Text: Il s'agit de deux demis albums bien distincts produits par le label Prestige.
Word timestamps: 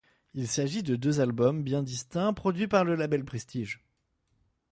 Il 0.33 0.47
s'agit 0.47 0.81
de 0.81 0.95
deux 0.95 1.11
demis 1.11 1.21
albums 1.21 1.61
bien 1.61 1.83
distincts 1.83 2.33
produits 2.33 2.67
par 2.67 2.83
le 2.83 2.95
label 2.95 3.23
Prestige. 3.23 3.81